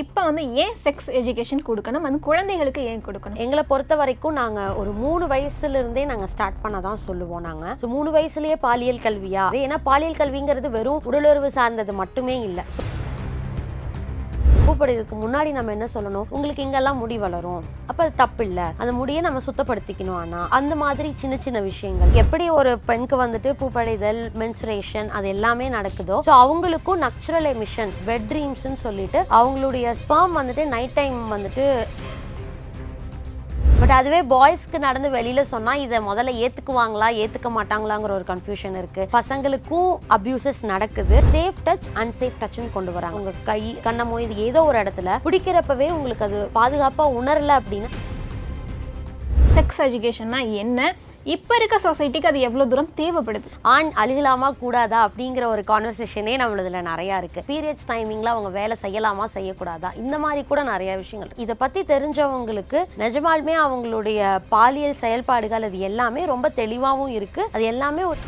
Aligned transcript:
இப்போ 0.00 0.20
வந்து 0.26 0.42
ஏன் 0.62 0.76
செக்ஸ் 0.82 1.08
எஜுகேஷன் 1.18 1.64
கொடுக்கணும்? 1.66 2.04
அது 2.08 2.18
குழந்தைகளுக்கு 2.28 2.82
ஏன் 2.92 3.02
கொடுக்கணும்? 3.06 3.40
எங்களை 3.44 3.62
பொறுத்த 3.70 3.94
வரைக்கும் 4.00 4.38
நாங்கள் 4.40 4.76
ஒரு 4.82 4.90
மூணு 5.02 5.24
வயசுல 5.32 5.80
இருந்தே 5.82 6.04
நாங்கள் 6.12 6.30
ஸ்டார்ட் 6.34 6.62
பண்ண 6.62 6.80
தான் 6.86 7.02
சொல்லுவோம் 7.08 7.44
நாங்கள் 7.48 7.74
ஸோ 7.80 7.88
மூணு 7.96 8.10
வயசுலயே 8.16 8.56
பாலியல் 8.66 9.04
கல்வியா? 9.06 9.44
அது 9.50 9.62
ஏன்னா 9.66 9.78
பாலியல் 9.90 10.18
கல்விங்கிறது 10.22 10.70
வெறும் 10.78 11.04
உடலுறவு 11.10 11.50
சார்ந்தது 11.58 11.94
மட்டுமே 12.02 12.36
இல்லை. 12.48 12.64
பூப்படைறதுக்கு 14.72 15.16
முன்னாடி 15.22 15.50
நம்ம 15.52 15.70
என்ன 15.70 15.86
சொல்லணும்? 15.94 16.26
உங்களுக்கு 16.30 16.62
இங்கெல்லாம் 16.62 16.96
முடி 16.96 17.18
வளரும். 17.18 17.62
அப்ப 17.86 18.04
அது 18.04 18.12
தப்பு 18.16 18.44
இல்ல 18.44 18.72
அந்த 18.76 18.92
முடியை 18.92 19.20
நம்ம 19.20 19.40
சுத்தப்படுத்திக்கணும் 19.46 20.18
ஆனா. 20.20 20.46
அந்த 20.48 20.74
மாதிரி 20.74 21.12
சின்ன 21.14 21.36
சின்ன 21.36 21.60
விஷயங்கள். 21.60 22.12
எப்படி 22.12 22.50
ஒரு 22.50 22.78
பெண்க்கு 22.78 23.16
வந்துட்டு 23.24 23.50
பூப்படைதல் 23.60 24.20
மென்சுரேஷன் 24.42 25.08
அது 25.08 25.28
எல்லாமே 25.28 25.68
நடக்குதோ? 25.68 26.18
ஸோ 26.26 26.32
அவங்களுக்கும் 26.44 27.02
நக்சுரல் 27.06 27.48
எமிஷன் 27.54 27.92
பெட் 28.06 28.26
ட்ரீம்ஸ்னு 28.30 28.80
சொல்லிட்டு 28.86 29.24
அவங்களுடைய 29.30 29.94
ஸ்பெர்ம் 30.00 30.36
வந்துட்டு 30.40 30.64
நைட் 30.64 30.96
டைம் 31.00 31.18
வந்துட்டு 31.32 31.66
பட் 33.82 33.94
அதுவே 34.00 34.18
பாய்ஸ்க்கு 34.32 34.78
நடந்து 34.84 35.08
வெளியில 35.14 35.40
சொன்னா 35.52 35.72
இதை 35.84 35.98
முதல்ல 36.08 36.32
ஏத்துக்குவாங்களா 36.42 37.06
ஏத்துக்க 37.22 37.48
மாட்டாங்களாங்கிற 37.54 38.12
ஒரு 38.18 38.24
கன்ஃபியூஷன் 38.28 38.76
இருக்கு. 38.80 39.08
பசங்களுக்கும் 39.12 39.88
அபியூசஸ் 40.16 40.60
நடக்குது. 40.70 41.16
சேஃப் 41.32 41.58
டச் 41.66 41.88
அன்சேஃப் 41.94 42.36
டச்னு 42.42 42.68
கொண்டு 42.72 42.92
வராங்க. 42.92 43.18
உங்க 43.18 43.32
கை 43.48 43.62
கண்ணமோ 43.86 44.18
இது 44.24 44.36
ஏதோ 44.48 44.60
ஒரு 44.64 44.78
இடத்துல 44.82 45.16
பிடிக்கிறப்பவே 45.24 45.88
உங்களுக்கு 45.96 46.24
அது 46.28 46.38
பாதுகாப்பா 46.58 47.06
உணரல 47.18 47.56
அப்படின்னா 47.62 47.90
செக்ஸ் 49.56 49.82
எஜுகேஷன்னா 49.88 50.42
என்ன? 50.64 50.94
இப்போ 51.24 51.56
இருக்க 51.56 51.76
சொசைட்டிக்கு 51.84 52.28
அது 52.30 52.38
எவ்வளோ 52.46 52.64
தூரம் 52.70 52.88
தேவைப்படுது? 53.00 53.48
ஆண் 53.72 53.90
அழுகலாமா 54.02 54.48
கூடாதா 54.62 55.00
அப்படிங்கிற 55.06 55.44
ஒரு 55.52 55.62
கான்வர்சேஷனே 55.68 56.34
நம்மளதுல 56.42 56.80
நிறையா 56.88 57.16
இருக்கு. 57.22 57.44
பீரியட்ஸ் 57.50 57.88
டைமிங்ல 57.90 58.32
அவங்க 58.34 58.50
வேலை 58.58 58.76
செய்யலாமா 58.82 59.26
செய்யக்கூடாதா? 59.36 59.90
இந்த 60.02 60.18
மாதிரி 60.24 60.42
கூட 60.50 60.62
நிறைய 60.62 60.96
விஷயங்கள் 61.02 61.38
இதை 61.44 61.54
பத்தி 61.62 61.82
தெரிஞ்சவங்களுக்கு 61.92 62.80
நிஜமாலுமே 63.04 63.56
அவங்களுடைய 63.64 64.40
பாலியல் 64.54 65.00
செயல்பாடுகள் 65.04 65.66
அது 65.68 65.80
எல்லாமே 65.90 66.24
ரொம்ப 66.34 66.48
தெளிவாகவும் 66.60 67.14
இருக்கு. 67.18 67.44
அது 67.52 67.64
எல்லாமே 67.64 68.04
ஒரு 68.12 68.20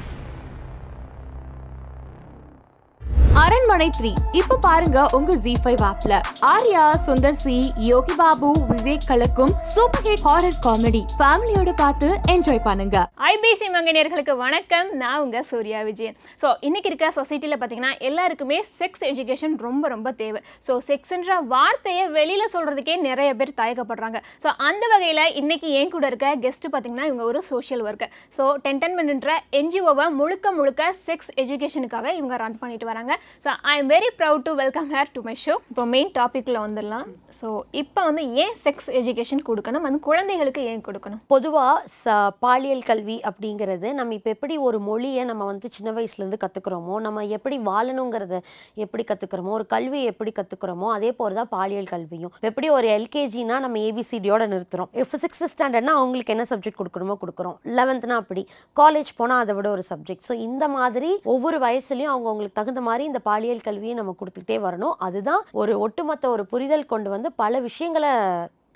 அரண்மனை 3.43 3.87
த்ரீ. 3.97 4.11
இப்ப 4.41 4.57
பாருங்க 4.65 4.99
உங்க 5.17 5.33
ஜி 5.45 5.53
ஃபைவ் 5.63 5.81
ஆப்ல 5.89 6.15
ஆர்யா 6.51 6.83
சுந்தர் 7.05 7.39
சி 7.41 7.55
யோகி 7.89 8.15
பாபு 8.21 8.49
விவேக் 8.69 9.07
கலக்கும் 9.09 9.53
சூப்பர் 9.71 10.05
ஹிட் 10.07 10.23
ஹாரர் 10.27 10.59
காமெடி 10.67 11.01
ஃபேமிலியோட 11.21 11.71
பார்த்து 11.81 12.09
என்ஜாய் 12.35 12.61
பண்ணுங்க. 12.67 12.97
ஐபிசி 13.31 13.69
மங்கனியர்களுக்கு 13.77 14.35
வணக்கம். 14.43 14.89
நான் 15.01 15.19
உங்க 15.25 15.41
சூர்யா 15.51 15.81
விஜயன். 15.89 16.17
ஸோ 16.43 16.51
இன்னைக்கு 16.69 16.91
இருக்க 16.93 17.09
சொசைட்டியில் 17.19 17.57
பார்த்தீங்கன்னா 17.57 17.93
எல்லாருக்குமே 18.11 18.59
செக்ஸ் 18.79 19.05
எஜுகேஷன் 19.11 19.57
ரொம்ப 19.67 19.91
ரொம்ப 19.95 20.13
தேவை. 20.23 20.43
ஸோ 20.69 20.77
செக்ஸ்ன்ற 20.91 21.41
வார்த்தையை 21.55 22.05
வெளியில் 22.19 22.53
சொல்கிறதுக்கே 22.55 22.97
நிறைய 23.09 23.33
பேர் 23.41 23.53
தயக்கப்படுறாங்க. 23.63 24.21
ஸோ 24.45 24.51
அந்த 24.69 24.85
வகையில் 24.95 25.25
இன்னைக்கு 25.43 25.71
என் 25.81 25.93
கூட 25.97 26.07
இருக்க 26.13 26.31
கெஸ்ட் 26.47 26.69
பார்த்தீங்கன்னா 26.77 27.09
இவங்க 27.11 27.27
ஒரு 27.33 27.43
சோஷியல் 27.51 27.85
ஒர்க்கர் 27.89 28.15
ஸோ 28.39 28.47
டென்டன்மெண்ட்ன்ற 28.69 29.35
என்ஜிஓவை 29.63 30.09
முழுக்க 30.21 30.55
முழுக்க 30.61 30.95
செக்ஸ் 31.09 31.33
எஜுகேஷனுக்காக 31.45 32.07
இவங்க 32.21 32.43
ரன் 32.47 32.61
பண்ணிட்டு 32.65 32.91
வராங்க. 32.93 33.13
So 33.45 33.51
I 33.73 33.75
am 33.81 33.91
very 33.95 34.11
proud 34.19 34.45
to 34.49 34.53
welcome 34.63 34.89
her 34.95 35.11
to 35.17 35.23
my 35.29 35.35
show 35.45 35.55
இப்போ 35.73 35.85
மெயின் 35.95 36.11
டாப்பிக்கில் 36.19 36.59
வந்துடலாம். 36.65 37.07
ஸோ 37.41 37.49
இப்போ 37.83 38.01
வந்து 38.09 38.23
ஏன் 38.43 38.55
செக்ஸ் 38.65 38.89
எஜுகேஷன் 39.01 39.43
கொடுக்கணும்? 39.49 39.85
அது 39.89 39.99
குழந்தைகளுக்கு 40.09 40.63
ஏன் 40.73 40.85
கொடுக்கணும்? 40.89 41.21
பொதுவாக 41.35 41.77
ச 42.01 42.17
பாலியல் 42.45 42.85
கல்வி 42.91 43.17
அப்படிங்கிறது 43.31 43.91
நம்ம 43.99 44.15
இப்போ 44.19 44.31
எப்படி 44.37 44.57
ஒரு 44.69 44.81
மொழியை 44.89 45.25
நம்ம 45.31 45.43
வந்து 45.53 45.69
சின்ன 45.77 45.93
வயசுலேருந்து 45.99 46.41
கற்றுக்குறோமோ 46.45 46.97
நம்ம 47.07 47.25
எப்படி 47.39 47.59
வாழணுங்கிறத 47.71 48.41
எப்படி 48.87 49.05
கற்றுக்குறோமோ 49.11 49.53
ஒரு 49.59 49.67
கல்வியை 49.75 50.07
எப்படி 50.13 50.33
கற்றுக்குறோமோ 50.39 50.89
அதே 50.97 51.13
போல் 51.19 51.39
தான் 51.41 51.51
பாலியல் 51.57 51.91
கல்வியும். 51.95 52.33
எப்படி 52.51 52.69
ஒரு 52.77 52.89
எல்கேஜினா 52.97 53.59
நம்ம 53.67 53.83
ஏபிசிடியோட 53.89 54.43
நிறுத்துறோம். 54.55 54.91
இப்போ 55.03 55.19
சிக்ஸ்த் 55.25 55.51
ஸ்டாண்டர்ட்னா 55.55 55.95
அவங்களுக்கு 56.01 56.35
என்ன 56.37 56.47
சப்ஜெக்ட் 56.53 56.81
கொடுக்கணுமோ 56.81 57.17
கொடுக்குறோம். 57.23 57.57
லெவன்த்னா 57.79 58.17
அப்படி. 58.23 58.45
காலேஜ் 58.81 59.11
போனால் 59.21 59.43
அதை 59.45 59.55
விட 59.59 59.69
ஒரு 59.77 59.85
சப்ஜெக்ட் 59.93 60.27
ஸோ 60.29 60.35
இந்த 60.49 60.65
மாதிரி 60.77 61.11
ஒவ்வொரு 61.35 61.59
வயசுலையும் 61.67 62.13
அவங்க 62.13 62.29
அவங்களுக்கு 62.31 62.59
தகுந்த 62.61 62.83
மாதிரி 62.89 63.05
இந்த 63.15 63.27
பாலியல் 63.31 63.67
கல்வியை 63.69 63.95
நம்ம 63.95 64.17
கொடுத்துக்கிட்டே 64.21 64.57
வரணும். 64.67 64.97
அதுதான் 65.09 65.43
ஒரு 65.63 65.73
ஒட்டுமொத்த 65.87 66.29
ஒரு 66.35 66.45
புரிதல் 66.53 66.91
கொண்டு 66.93 67.09
வந்து 67.11 67.29
பல 67.43 67.61
விஷயங்களை 67.69 68.11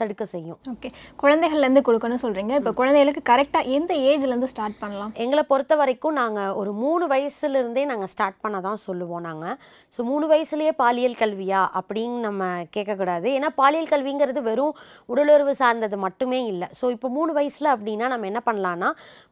தடுக்க 0.02 0.24
செய்யும். 0.34 0.58
ஓகே 0.72 0.90
குழந்தைகள்லேருந்து 1.22 1.82
கொடுக்கணும்னு 1.88 2.24
சொல்கிறீங்க 2.24 2.54
இப்போ 2.60 2.72
குழந்தைகளுக்கு 2.80 3.22
கரெக்டாக 3.30 3.74
எந்த 3.78 3.92
ஏஜ்லேருந்து 4.10 4.50
ஸ்டார்ட் 4.52 4.78
பண்ணலாம்? 4.82 5.12
எங்களை 5.24 5.44
பொறுத்த 5.52 5.76
வரைக்கும் 5.82 6.16
நாங்கள் 6.20 6.54
ஒரு 6.60 6.72
மூணு 6.82 7.06
வயசுல 7.12 7.60
இருந்தே 7.62 7.84
நாங்கள் 7.92 8.10
ஸ்டார்ட் 8.14 8.40
பண்ண 8.44 8.60
தான் 8.68 8.80
சொல்லுவோம் 8.86 9.24
நாங்கள் 9.28 9.56
ஸோ 9.96 10.00
மூணு 10.10 10.26
வயசுலயே 10.32 10.72
பாலியல் 10.82 11.18
கல்வியா 11.22 11.62
அப்படின்னு 11.80 12.18
நம்ம 12.28 12.50
கேட்கக்கூடாது. 12.76 13.28
ஏன்னா 13.38 13.50
பாலியல் 13.60 13.90
கல்விங்கிறது 13.92 14.42
வெறும் 14.48 14.74
உடலுறவு 15.12 15.54
சார்ந்தது 15.62 15.98
மட்டுமே 16.06 16.40
இல்லை. 16.52 16.68
ஸோ 16.80 16.84
இப்போ 16.96 17.10
மூணு 17.16 17.32
வயசில் 17.38 17.72
அப்படின்னா 17.74 18.08
நம்ம 18.14 18.26
என்ன 18.32 18.42
பண்ணலான்னா 18.48 18.90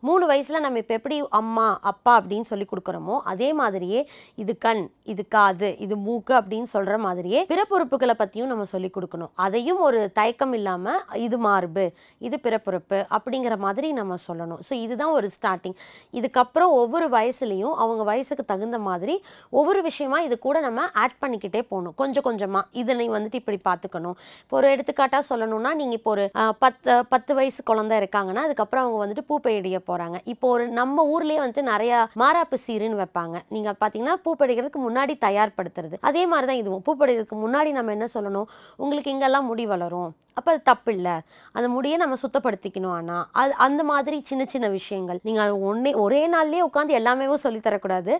மூணு 0.08 0.24
வயசில் 0.32 0.64
நம்ம 0.66 0.80
இப்போ 0.84 0.94
எப்படி 1.00 1.18
அம்மா 1.40 1.66
அப்பா 1.90 2.12
அப்படின்னு 2.20 2.48
சொல்லி 2.52 2.66
கொடுக்குறோமோ 2.72 3.16
அதே 3.32 3.50
மாதிரியே 3.60 4.00
இது 4.42 4.52
கண் 4.66 4.84
இது 5.12 5.22
காது 5.36 5.70
இது 5.86 5.94
மூக்கு 6.06 6.34
அப்படின்னு 6.40 6.68
சொல்கிற 6.74 6.96
மாதிரியே 7.06 7.40
பிறப்புறுப்புகளை 7.52 8.14
பற்றியும் 8.20 8.50
நம்ம 8.52 8.66
சொல்லி 8.74 8.90
கொடுக்கணும். 8.96 9.32
அதையும் 9.46 9.80
ஒரு 9.88 10.00
தயக்கம் 10.18 10.54
இல்லாமல் 10.58 11.00
இது 11.26 11.36
மார்பு 11.46 11.84
இது 12.26 12.36
பிறப்புறுப்பு 12.46 12.98
அப்படிங்கிற 13.16 13.56
மாதிரி 13.66 13.88
நம்ம 14.00 14.18
சொல்லணும். 14.26 14.60
ஸோ 14.68 14.72
இதுதான் 14.84 15.14
ஒரு 15.18 15.30
ஸ்டார்டிங் 15.36 15.76
இதுக்கப்புறம் 16.18 16.72
ஒவ்வொரு 16.80 17.08
வயசுலேயும் 17.16 17.74
அவங்க 17.84 18.02
வயசுக்கு 18.10 18.46
தகுந்த 18.52 18.80
மாதிரி 18.88 19.16
ஒவ்வொரு 19.60 19.82
விஷயமா 19.88 20.20
இது 20.26 20.38
கூட 20.46 20.56
நம்ம 20.66 20.88
ஆட் 21.04 21.16
பண்ணிக்கிட்டே 21.22 21.62
போகணும். 21.72 21.96
கொஞ்சம் 22.02 22.26
கொஞ்சமாக 22.28 22.64
இதை 22.82 22.96
நீ 23.00 23.08
வந்துட்டு 23.16 23.40
இப்படி 23.42 23.60
பார்த்துக்கணும். 23.68 24.16
இப்போ 24.44 24.56
ஒரு 24.60 24.68
எடுத்துக்காட்டாக 24.74 25.22
சொல்லணும்னா 25.30 25.72
நீங்கள் 25.82 25.98
இப்போ 26.00 26.12
ஒரு 26.16 26.26
பத்து 26.64 26.98
பத்து 27.12 27.32
வயசு 27.40 27.60
குழந்தை 27.70 27.94
இருக்காங்கன்னா 28.02 28.44
அதுக்கப்புறம் 28.46 28.84
அவங்க 28.86 29.00
வந்துட்டு 29.04 29.26
பூப்பெய்டிய 29.30 29.80
போகிறாங்க 29.90 30.16
இப்போ 30.34 30.46
ஒரு 30.56 30.66
நம்ம 30.80 31.04
ஊர்லேயே 31.14 31.40
வந்துட்டு 31.42 31.64
நிறையா 31.72 31.98
மாறாப்பு 32.22 32.58
சீருன்னு 32.66 33.00
வைப்பாங்க. 33.02 33.36
நீங்கள் 33.54 33.78
பார்த்தீங்கன்னா 33.80 34.16
பூப்படிக்கிறதுக்கு 34.26 34.80
முன்னாடி 34.86 35.14
தயார்படுத்துறது. 35.26 35.96
அதே 36.10 36.22
மாதிரி 36.32 36.48
தான் 36.50 36.60
இதுவும். 36.62 36.84
பூப்படைக்கிறதுக்கு 36.86 37.38
முன்னாடி 37.44 37.72
நம்ம 37.78 37.92
என்ன 37.96 38.08
சொல்லணும்? 38.16 38.48
உங்களுக்கு 38.82 39.12
இங்கெல்லாம் 39.14 39.48
முடி 39.50 39.66
வளரும். 39.74 40.10
அப்போ 40.38 40.48
அது 40.52 40.60
தப்பு 40.70 40.90
இல்லை 40.96 41.14
அந்த 41.56 41.68
முடியை 41.74 41.96
நம்ம 42.02 42.16
சுத்தப்படுத்திக்கணும் 42.22 42.94
ஆனால் 42.96 43.24
அது 43.40 43.52
அந்த 43.66 43.82
மாதிரி 43.90 44.16
சின்ன 44.30 44.42
சின்ன 44.52 44.66
விஷயங்கள். 44.76 45.18
நீங்கள் 45.26 45.44
அது 45.44 45.54
ஒன்றே 45.68 45.92
ஒரே 46.04 46.22
நாள்லேயே 46.34 46.62
உட்காந்து 46.68 46.96
எல்லாமே 47.00 47.26
சொல்லித்தரக்கூடாது. 47.44 48.12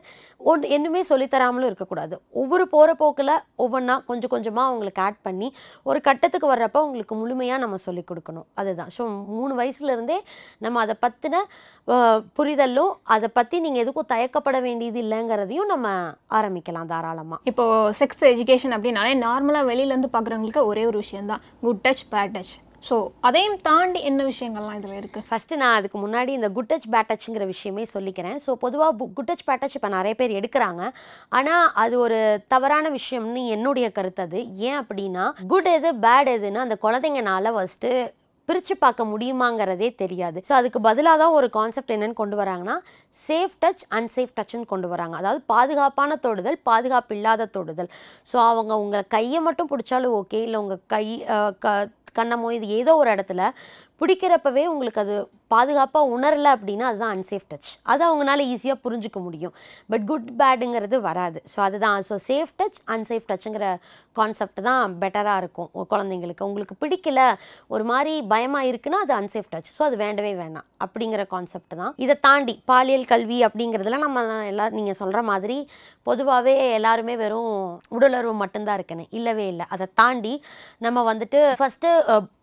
ஒன் 0.51 0.63
என்னுமே 0.77 1.03
சொல்லித்தராமலும் 1.11 1.69
இருக்கக்கூடாது. 1.71 2.15
ஒவ்வொரு 2.43 2.67
போகிற 2.75 2.91
போக்கில் 3.03 3.35
ஒவ்வொன்றா 3.65 3.97
கொஞ்சம் 4.11 4.33
கொஞ்சமாக 4.35 4.71
அவங்களுக்கு 4.71 5.03
ஆட் 5.07 5.21
பண்ணி 5.27 5.49
ஒரு 5.91 6.01
கட்டத்துக்கு 6.09 6.49
வர்றப்போ 6.55 6.83
உங்களுக்கு 6.89 7.17
முழுமையாக 7.23 7.63
நம்ம 7.65 7.79
சொல்லிக் 7.87 8.09
கொடுக்கணும். 8.11 8.47
அதுதான். 8.63 8.91
ஸோ 8.97 9.05
மூணு 9.37 9.53
வயசுலேருந்தே 9.61 10.19
நம்ம 10.67 10.81
அதை 10.87 10.97
பற்றின 11.07 11.43
புரிதலும் 12.39 12.93
அதை 13.15 13.29
பற்றி 13.35 13.57
நீங்கள் 13.65 13.83
எதுக்கும் 13.85 14.11
தயக்கப்பட 14.13 14.57
வேண்டியது 14.65 14.99
இல்லைங்கிறதையும் 15.05 15.71
நம்ம 15.73 15.89
ஆரம்பிக்கலாம் 16.39 16.91
தாராளமாக 16.93 17.41
இப்போது 17.51 17.93
செக்ஸ் 18.01 18.25
எஜுகேஷன் 18.33 18.75
அப்படின்னாலே 18.77 19.13
நார்மலாக 19.27 19.69
வெளியிலேருந்து 19.71 20.11
பார்க்குறவங்களுக்கு 20.15 20.65
ஒரே 20.71 20.85
ஒரு 20.91 20.99
விஷயந்தான் 21.05 21.45
good 21.65 21.83
touch 21.85 22.05
bad 22.15 22.35
touch 22.37 22.55
so 22.89 22.97
அதையும் 23.29 23.57
தாண்டி 23.67 24.01
என்ன 24.09 24.25
விஷயங்கள்லாம் 24.25 24.77
இதில் 24.81 24.99
இருக்குது 25.01 25.27
ஃபஸ்ட்டு 25.29 25.59
நான் 25.61 25.77
அதுக்கு 25.79 25.99
முன்னாடி 26.03 26.31
இந்த 26.39 26.49
குட் 26.57 26.69
டச் 26.73 26.87
பேட் 26.93 27.09
டச்ங்கிற 27.11 27.45
விஷயமே 27.53 27.85
சொல்லிக்கிறேன். 27.95 28.37
ஸோ 28.45 28.51
பொதுவாக 28.65 29.07
குட் 29.17 29.29
டச் 29.31 29.47
பேட் 29.47 29.63
டச் 29.63 29.77
இப்போ 29.79 29.91
நிறைய 29.95 30.15
பேர் 30.21 30.37
எடுக்கிறாங்க. 30.41 30.83
ஆனால் 31.39 31.65
அது 31.85 31.95
ஒரு 32.05 32.19
தவறான 32.55 32.91
விஷயம்னு 32.99 33.43
என்னுடைய 33.57 33.89
கருத்து 33.97 34.23
அது. 34.27 34.41
ஏன் 34.69 34.79
அப்படின்னா 34.83 35.25
குட் 35.53 35.71
எது 35.77 35.93
பேட் 36.07 36.31
எதுன்னு 36.37 36.65
அந்த 36.67 36.79
குழந்தைங்கனால 36.87 37.55
ஃபஸ்ட்டு 37.57 37.91
பிரித்து 38.49 38.75
பார்க்க 38.85 39.05
முடியுமாங்கிறதே 39.13 39.89
தெரியாது. 40.03 40.39
ஸோ 40.49 40.53
அதுக்கு 40.59 40.81
பதிலாக 40.89 41.21
தான் 41.23 41.35
ஒரு 41.39 41.49
கான்செப்ட் 41.57 41.93
என்னென்னு 41.95 42.21
கொண்டு 42.21 42.37
வராங்கன்னா 42.43 42.77
சேஃப் 43.27 43.55
டச் 43.63 43.85
அன்சேஃப் 43.99 44.37
டச்னு 44.39 44.71
கொண்டு 44.73 44.89
வராங்க. 44.93 45.15
அதாவது 45.21 45.41
பாதுகாப்பான 45.55 46.19
தொடுதல் 46.27 46.59
பாதுகாப்பு 46.71 47.15
இல்லாத 47.19 47.49
தொடுதல். 47.57 47.91
ஸோ 48.31 48.37
அவங்க 48.51 48.73
உங்கள் 48.85 49.09
கையை 49.17 49.41
மட்டும் 49.49 49.71
பிடிச்சாலும் 49.73 50.17
ஓகே 50.21 50.41
இல்லை 50.47 50.61
உங்கள் 50.65 50.83
கை 50.95 51.07
க 51.65 51.77
கண்ணமோ 52.19 52.51
இது 52.57 52.67
ஏதோ 52.81 52.93
ஒரு 53.01 53.09
இடத்துல 53.15 53.43
பிடிக்கிறப்பவே 54.01 54.63
உங்களுக்கு 54.73 55.01
அது 55.03 55.15
பாதுகாப்பாக 55.51 56.13
உணரல 56.17 56.49
அப்படின்னா 56.57 56.87
அதுதான் 56.91 57.15
அன்சேஃப் 57.17 57.47
டச் 57.53 57.71
அது 57.93 58.03
அவங்களால 58.09 58.47
ஈஸியாக 58.55 58.79
புரிஞ்சுக்க 58.85 59.19
முடியும். 59.27 59.55
பட் 59.93 60.05
குட் 60.11 60.29
பேடுங்கிறது 60.41 60.99
வராது. 61.09 61.39
ஸோ 61.53 61.59
அதுதான். 61.67 61.99
ஸோ 62.09 62.17
சேஃப் 62.31 62.53
டச் 62.61 62.81
அன்சேஃப் 62.95 63.29
டச்சுங்கிற 63.31 63.67
கான்செப்ட் 64.19 64.61
தான் 64.69 64.95
பெட்டராக 65.03 65.41
இருக்கும் 65.43 65.71
குழந்தைங்களுக்கு. 65.93 66.47
உங்களுக்கு 66.51 66.75
பிடிக்கல 66.83 67.21
ஒரு 67.75 67.85
மாதிரி 67.91 68.15
பயமாக 68.33 68.71
இருக்குன்னா 68.71 69.01
அது 69.07 69.15
அன்சேஃப் 69.21 69.51
டச் 69.55 69.71
ஸோ 69.79 69.83
அது 69.89 69.97
வேண்டவே 70.05 70.33
வேணாம். 70.43 70.67
அப்படிங்கிற 70.85 71.23
கான்செப்ட் 71.35 71.75
தான். 71.83 71.93
இதை 72.05 72.17
தாண்டி 72.27 72.55
பாலியல் 72.71 73.07
கல்வி 73.13 73.39
அப்படிங்கிறதுல 73.49 73.99
நம்ம 74.07 74.23
எல்லோரும் 74.53 74.79
நீங்கள் 74.81 74.99
சொல்கிற 75.03 75.21
மாதிரி 75.31 75.59
பொதுவாகவே 76.09 76.55
எல்லாருமே 76.79 77.15
வெறும் 77.23 77.53
உடலுறவு 77.97 78.35
மட்டும்தான் 78.43 78.77
இருக்குன்னு 78.79 79.05
இல்லவே 79.19 79.47
இல்லை. 79.53 79.65
அதை 79.75 79.87
தாண்டி 80.01 80.35
நம்ம 80.87 80.99
வந்துட்டு 81.11 81.39
ஃபஸ்ட்டு 81.61 81.89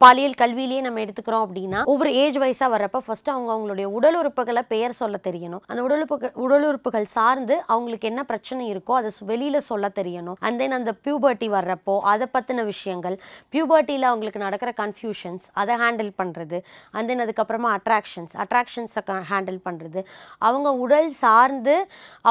பாலியல் 0.03 0.39
கல்வியிலேயே 0.41 0.81
நம்ம 0.87 1.01
எடுத்துக்கிறோம் 1.05 1.45
அப்படின்னா 1.47 1.81
ஒவ்வொரு 1.93 2.11
ஏஜ் 2.23 2.39
வைஸாக 2.43 2.73
வர 2.75 2.87
பண்ணுறப்ப 2.93 3.07
ஃபர்ஸ்ட் 3.07 3.29
அவங்க 3.33 3.49
அவங்களுடைய 3.53 3.87
உடல் 3.97 4.17
உறுப்புகளை 4.19 4.61
பெயர் 4.73 4.93
சொல்ல 5.01 5.15
தெரியணும். 5.27 5.61
அந்த 5.71 5.81
உடல் 5.85 6.01
உறுப்புகள் 6.01 6.33
உடல் 6.45 6.65
உறுப்புகள் 6.69 7.07
சார்ந்து 7.15 7.55
அவங்களுக்கு 7.73 8.05
என்ன 8.11 8.21
பிரச்சனை 8.31 8.63
இருக்கோ 8.73 8.93
அதை 8.99 9.09
வெளியில் 9.31 9.59
சொல்ல 9.69 9.85
தெரியணும். 9.99 10.37
அண்ட் 10.45 10.59
தென் 10.61 10.75
அந்த 10.79 10.91
பியூபர்ட்டி 11.05 11.47
வர்றப்போ 11.55 11.95
அதை 12.11 12.25
பற்றின 12.35 12.63
விஷயங்கள் 12.71 13.15
பியூபர்ட்டியில் 13.53 14.07
அவங்களுக்கு 14.11 14.41
நடக்கிற 14.45 14.71
கன்ஃபியூஷன்ஸ் 14.81 15.45
அதை 15.61 15.75
ஹேண்டில் 15.83 16.11
பண்ணுறது 16.21 16.59
அண்ட் 16.95 17.09
தென் 17.11 17.23
அதுக்கப்புறமா 17.25 17.71
அட்ராக்ஷன்ஸ் 17.79 18.35
அட்ராக்ஷன்ஸை 18.45 19.03
ஹேண்டில் 19.31 19.59
பண்ணுறது 19.67 20.01
அவங்க 20.49 20.69
உடல் 20.85 21.09
சார்ந்து 21.23 21.75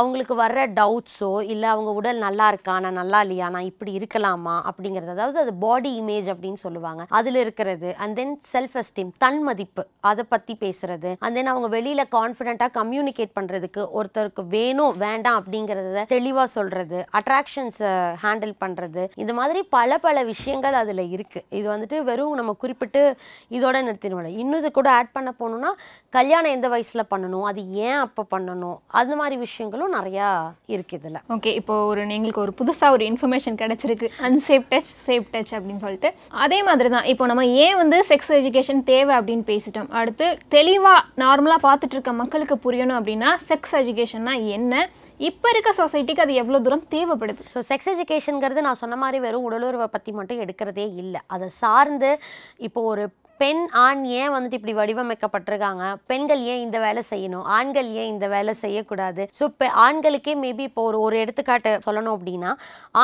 அவங்களுக்கு 0.00 0.36
வர்ற 0.42 0.60
டவுட்ஸோ 0.80 1.32
இல்லை 1.54 1.68
அவங்க 1.74 1.92
உடல் 2.00 2.20
நல்லா 2.26 2.48
இருக்கா 2.54 2.76
நான் 2.86 2.98
நல்லா 3.02 3.20
இல்லையா 3.26 3.48
நான் 3.56 3.70
இப்படி 3.72 3.92
இருக்கலாமா 4.00 4.56
அப்படிங்கிறது 4.70 5.14
அதாவது 5.16 5.40
அது 5.44 5.54
பாடி 5.66 5.92
இமேஜ் 6.02 6.30
அப்படின்னு 6.34 6.60
சொல்லுவாங்க. 6.66 7.02
அதில் 7.18 7.40
இருக்கிறது 7.44 7.90
அண்ட் 8.02 8.16
தென் 8.20 8.34
செல்ஃப் 8.54 8.76
எஸ்டீம் 8.82 9.12
தன் 9.24 9.42
மதிப்பு 9.48 9.84
அதை 10.10 10.24
பற்றி 10.32 10.51
பேசுறது 10.60 11.10
அண்ட் 11.18 11.36
தென் 11.38 11.46
அவங்க 11.46 11.68
வெளியில் 11.68 12.04
கான்ஃபிடென்ட்டாக 12.16 12.70
கம்யூனிகேட் 12.78 13.32
பண்ணுறதுக்கு 13.38 13.82
ஒருத்தருக்கு 13.98 14.44
வேணும் 14.46 14.96
வேண்டாம் 14.96 15.38
அப்படிங்கிறத 15.40 16.04
தெளிவாக 16.14 16.46
சொல்கிறது 16.46 17.04
அட்ராக்ஷன்ஸை 17.20 17.92
ஹேண்டில் 18.24 18.54
பண்ணுறது 18.64 19.04
இந்த 19.14 19.32
மாதிரி 19.32 19.62
பல 19.76 19.98
பல 19.98 20.24
விஷயங்கள் 20.24 20.78
அதில் 20.82 21.04
இருக்குது 21.14 21.46
இது 21.58 21.66
வந்துட்டு 21.74 22.02
வெறும் 22.10 22.34
நம்ம 22.34 22.52
குறிப்பிட்டு 22.52 23.02
இதோட 23.50 23.76
நிறுத்திடுவோம் 23.88 24.30
இன்னும் 24.42 24.60
இது 24.62 24.70
கூட 24.70 24.90
ஆட் 24.90 25.12
பண்ண 25.12 25.34
போகணுன்னா 25.40 25.72
கல்யாணம் 26.10 26.54
எந்த 26.56 26.68
வயசில் 26.68 27.08
பண்ணணும் 27.10 27.46
அது 27.50 27.60
ஏன் 27.86 28.00
அப்போ 28.06 28.26
பண்ணணும் 28.34 28.78
அந்த 29.00 29.16
மாதிரி 29.16 29.36
விஷயங்களும் 29.36 29.94
நிறையா 29.98 30.28
இருக்குது 30.68 31.00
இதில். 31.02 31.20
ஓகே 31.34 31.50
இப்போ 31.60 31.74
ஒரு 31.84 32.00
எங்களுக்கு 32.16 32.40
ஒரு 32.40 32.52
புதுசாக 32.60 32.90
ஒரு 32.90 33.04
இன்ஃபர்மேஷன் 33.10 33.56
கிடச்சிருக்கு 33.62 34.08
அன்சேஃப் 34.28 34.66
டச் 34.72 34.90
சேஃப் 35.06 35.26
டச் 35.32 35.52
அப்படின்னு 35.56 35.82
சொல்லிட்டு. 35.84 36.08
அதே 36.44 36.62
மாதிரி 36.62 36.88
தான் 36.88 37.04
இப்போ 37.04 37.26
நம்ம 37.26 37.46
ஏன் 37.46 37.76
வந்து 37.76 37.98
செக்ஸ் 38.08 38.30
எஜுகேஷன் 38.38 38.82
தேவை 38.90 39.16
அப்படின்னு 39.18 39.44
பேசிட்டோம். 39.50 39.88
அடுத்து 40.00 40.26
தெளிவாக 40.48 41.06
நார்மலாக 41.22 41.64
பார்த்துட்டு 41.68 41.96
இருக்க 41.96 42.12
மக்களுக்கு 42.12 42.56
புரியணும் 42.64 42.98
அப்படின்னா 42.98 43.30
செக்ஸ் 43.48 43.74
எஜுகேஷன்னா 43.80 44.34
என்ன? 44.56 44.88
இப்போ 45.28 45.46
இருக்க 45.52 45.70
சொசைட்டிக்கு 45.78 46.24
அது 46.24 46.34
எவ்வளோ 46.34 46.60
தூரம் 46.60 46.86
தேவைப்படுது? 46.94 47.42
ஸோ 47.54 47.58
செக்ஸ் 47.70 47.90
எஜுகேஷனுங்கிறது 47.94 48.66
நான் 48.66 48.80
சொன்ன 48.82 48.96
மாதிரி 48.96 49.18
வெறும் 49.24 49.46
உடலுறவை 49.48 49.88
பற்றி 49.96 50.12
மட்டும் 50.12 50.40
எடுக்கிறதே 50.44 50.86
இல்லை. 51.02 51.20
அதை 51.26 51.48
சார்ந்து 51.62 52.10
இப்போ 52.56 52.82
ஒரு 52.92 53.04
பெண் 53.42 53.62
ஆண் 53.84 54.02
ஏன் 54.18 54.32
வந்துட்டு 54.34 54.56
இப்படி 54.58 54.74
வடிவமைக்கப்பட்டிருக்காங்க? 54.78 55.84
பெண்கள் 56.10 56.42
ஏன் 56.52 56.60
இந்த 56.64 56.78
வேலை 56.84 57.02
செய்யணும்? 57.10 57.44
ஆண்கள் 57.56 57.88
ஏன் 58.00 58.10
இந்த 58.12 58.26
வேலை 58.34 58.52
செய்யக்கூடாது? 58.60 59.22
ஸோ 59.38 59.42
இப்போ 59.50 59.66
ஆண்களுக்கே 59.84 60.34
மேபி 60.42 60.64
இப்போ 60.68 60.82
ஒரு 60.88 60.98
ஒரு 61.06 61.16
எடுத்துக்காட்டு 61.22 61.70
சொல்லணும் 61.86 62.14
அப்படின்னா 62.16 62.50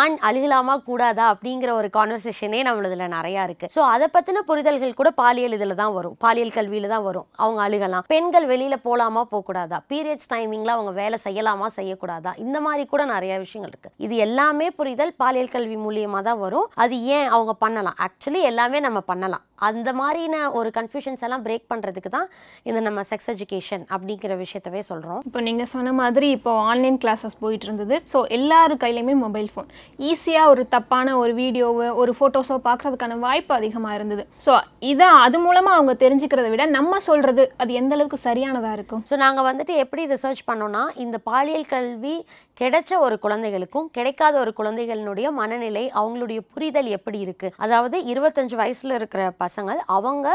ஆண் 0.00 0.17
அழுகலாமா 0.29 0.75
கூடாதா 0.88 1.25
அப்படிங்கிற 1.32 1.70
ஒரு 1.81 1.88
கான்வர்சேஷனே 1.96 2.61
நம்மளதுல 2.69 3.08
நிறையா 3.17 3.43
இருக்கு. 3.49 3.69
ஸோ 3.76 3.81
அதை 3.94 4.08
பற்றின 4.17 4.43
புரிதல்கள் 4.50 4.99
கூட 5.00 5.12
பாலியல் 5.23 5.56
இதில் 5.58 5.79
தான் 5.82 5.94
வரும். 5.99 6.14
பாலியல் 6.26 6.55
கல்வியில் 6.58 6.93
தான் 6.94 7.05
வரும். 7.08 7.26
அவங்க 7.43 7.62
அழுகலாம். 7.67 8.06
பெண்கள் 8.14 8.46
வெளியில் 8.52 8.85
போகலாமா 8.87 9.25
போகக்கூடாதா? 9.32 9.81
பீரியட்ஸ் 9.94 10.31
டைமிங்கில் 10.35 10.75
அவங்க 10.76 10.94
வேலை 11.02 11.19
செய்யலாமா 11.26 11.70
செய்யக்கூடாதா? 11.79 12.32
இந்த 12.44 12.61
மாதிரி 12.69 12.87
கூட 12.94 13.05
நிறைய 13.14 13.40
விஷயங்கள் 13.46 13.73
இருக்கு. 13.75 13.93
இது 14.06 14.17
எல்லாமே 14.29 14.69
புரிதல் 14.81 15.14
பாலியல் 15.25 15.55
கல்வி 15.56 15.79
மூலியமாக 15.88 16.25
தான் 16.31 16.40
வரும். 16.46 16.70
அது 16.87 16.96
ஏன் 17.19 17.29
அவங்க 17.35 17.55
பண்ணலாம்? 17.67 17.99
ஆக்சுவலி 18.08 18.43
எல்லாமே 18.52 18.81
நம்ம 18.88 19.02
பண்ணலாம். 19.12 19.44
அந்த 19.69 19.90
மாதிரி 19.99 20.26
மாதிரின 20.29 20.53
ஒரு 20.59 20.69
கன்ஃபியூஷன்ஸ் 20.77 21.23
எல்லாம் 21.27 21.45
பிரேக் 21.47 21.65
பண்றதுக்கு 21.73 22.11
தான் 22.17 22.29
இந்த 22.69 22.81
நம்ம 22.87 23.01
செக்ஸ் 23.11 23.29
எஜுகேஷன் 23.35 23.83
அப்படிங்கிற 23.95 24.33
விஷயத்தவே 24.43 24.81
சொல்றோம். 24.91 25.21
இப்போ 25.29 25.41
நீங்கள் 25.49 25.71
சொன்ன 25.75 25.93
மாதிரி 26.01 26.29
இப்போ 26.37 26.53
ஆன்லைன் 26.71 26.99
கிளாஸஸ் 27.05 27.37
போயிட்டு 27.43 27.67
இருந்தது 27.69 27.97
ஸோ 28.13 28.21
எல்லாரு 28.39 28.75
கையிலையுமே 28.83 29.15
மொபைல் 29.25 29.49
ஃபோன் 29.53 29.69
ஈஸியாக 30.11 30.53
ஒரு 30.53 30.65
தப்பான 30.75 31.17
ஒரு 31.23 31.35
வீடியோவோ 31.43 31.89
ஒரு 32.03 32.15
ஃபோட்டோஸோ 32.19 32.57
பார்க்கறதுக்கான 32.69 33.19
வாய்ப்பு 33.27 33.55
அதிகமாக 33.59 33.97
இருந்தது. 33.99 34.25
ஸோ 34.47 34.55
இதை 34.93 35.09
அது 35.25 35.39
மூலமாக 35.47 35.79
அவங்க 35.79 35.95
தெரிஞ்சுக்கிறத 36.05 36.49
விட 36.55 36.67
நம்ம 36.79 37.01
சொல்கிறது 37.09 37.45
அது 37.63 37.73
எந்த 37.83 37.95
அளவுக்கு 37.99 38.21
சரியானதாக 38.29 38.77
இருக்கும்? 38.79 39.03
ஸோ 39.11 39.17
நாங்கள் 39.25 39.49
வந்துட்டு 39.51 39.75
எப்படி 39.85 40.05
ரிசர்ச் 40.15 40.43
பண்ணோம்னா 40.51 40.85
இந்த 41.07 41.17
பாலியல் 41.31 41.69
கல்வி 41.75 42.17
கிடைச்ச 42.61 42.93
ஒரு 42.99 43.17
குழந்தைகளுக்கும் 43.19 43.89
கிடைக்காத 43.91 44.35
ஒரு 44.39 44.53
குழந்தைகளினுடைய 44.57 45.27
மனநிலை 45.31 45.83
அவங்களுடைய 45.95 46.41
புரிதல் 46.55 46.89
எப்படி 46.89 47.19
இருக்குது 47.27 47.55
அதாவது 47.57 47.97
இருபத்தஞ்சு 48.13 48.55
வயசில் 48.55 48.91
இருக்கிற 48.91 49.23
பசங்கள் 49.45 49.81
அவங்க 49.97 50.27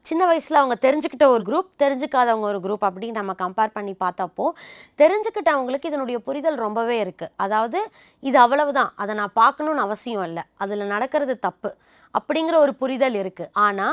சின்ன 0.00 0.22
வயசில் 0.26 0.60
அவங்க 0.60 0.76
தெரிஞ்சுக்கிட்ட 0.86 1.26
ஒரு 1.26 1.42
குரூப் 1.48 1.70
தெரிஞ்சுக்காதவங்க 1.78 2.46
ஒரு 2.52 2.60
குரூப் 2.64 2.84
அப்படின்னு 2.88 3.18
நம்ம 3.20 3.34
கம்பேர் 3.38 3.74
பண்ணி 3.78 3.94
பார்த்தப்போ 4.04 4.46
தெரிஞ்சுக்கிட்டவங்களுக்கு 4.98 5.90
இதனுடைய 5.92 6.18
புரிதல் 6.18 6.58
ரொம்பவே 6.66 6.98
இருக்குது 7.04 7.32
அதாவது 7.36 7.80
இது 8.22 8.38
அவ்வளவுதான். 8.38 8.92
அதை 8.96 9.12
நான் 9.14 9.38
பார்க்கணுன்னு 9.40 9.86
அவசியம் 9.86 10.24
இல்லை. 10.24 10.42
அதில் 10.56 10.92
நடக்கிறது 10.94 11.34
தப்பு. 11.38 11.70
அப்படிங்கிற 12.18 12.56
ஒரு 12.64 12.72
புரிதல் 12.80 13.16
இருக்கு. 13.22 13.44
ஆனா 13.66 13.86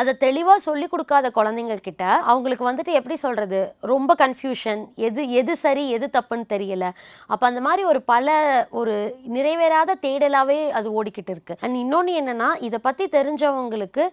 அதை 0.00 0.12
தெளிவா 0.24 0.54
சொல்லி 0.66 0.86
கொடுக்காத 0.92 1.26
குழந்தைங்க 1.38 1.76
கிட்ட 1.86 2.04
அவங்களுக்கு 2.32 2.64
வந்துட்டு 2.70 2.92
எப்படி 2.98 3.16
சொல்றது? 3.24 3.60
ரொம்ப 3.92 4.16
கன்ஃபியூஷன் 4.22 4.82
எது 5.08 5.22
எது 5.40 5.54
சரி 5.64 5.84
எது 5.96 6.08
தப்புன்னு 6.16 6.46
தெரியல. 6.54 6.86
அப்ப 7.32 7.42
அந்த 7.50 7.62
மாதிரி 7.66 7.84
ஒரு 7.92 8.02
பல 8.12 8.36
ஒரு 8.80 8.94
நிறைவேறாத 9.36 9.96
தேடலாவே 10.06 10.60
அது 10.80 10.90
ஓடிக்கிட்டு 10.98 11.34
இருக்கு. 11.36 11.56
அண்ட் 11.62 11.78
இன்னொன்று 11.82 12.14
என்னன்னா 12.22 12.50
இதை 12.68 12.80
பத்தி 12.88 13.06
தெரிஞ்சவங்களுக்கு 13.16 14.04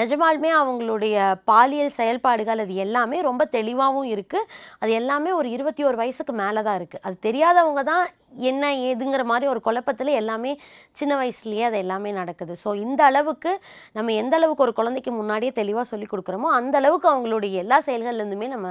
நிஜமாலுமே 0.00 0.52
அவங்களுடைய 0.60 1.16
பாலியல் 1.52 1.96
செயல்பாடுகள் 2.00 2.62
அது 2.66 2.74
எல்லாமே 2.86 3.20
ரொம்ப 3.30 3.42
தெளிவாகவும் 3.56 4.10
இருக்கு. 4.14 4.42
அது 4.82 4.92
எல்லாமே 5.00 5.32
ஒரு 5.40 5.48
இருபத்தி 5.56 5.84
ஒரு 5.90 5.96
வயசுக்கு 6.02 6.34
மேலே 6.42 6.62
தான் 6.68 6.78
இருக்கு. 6.80 6.98
அது 7.06 7.16
தெரியாதவங்க 7.28 7.82
தான் 7.92 8.04
என்ன 8.52 8.72
ஏதுங்கிற 8.88 9.24
மாதிரி 9.32 9.50
ஒரு 9.54 9.62
குழப்பத்தில் 9.66 10.18
எல்லாமே 10.20 10.52
சின்ன 11.00 11.12
வயசுலயே 11.22 11.64
அது 11.70 11.78
எல்லாமே 11.84 12.12
நடக்குது. 12.20 12.54
ஸோ 12.64 12.72
இந்த 12.84 13.02
அளவுக்கு 13.10 13.52
நம்ம 13.98 14.12
எந்த 14.22 14.36
அளவுக்கு 14.40 14.66
ஒரு 14.68 14.74
குழந்தைக்கு 14.78 15.12
முன்னாடியே 15.20 15.52
தெளிவாக 15.60 15.90
சொல்லி 15.92 16.08
கொடுக்குறோமோ 16.12 16.50
அந்த 16.60 16.76
அளவுக்கு 16.82 17.08
அவங்களுடைய 17.14 17.52
எல்லா 17.64 17.78
செயல்கள்லேருந்துமே 17.88 18.48
நம்ம 18.54 18.68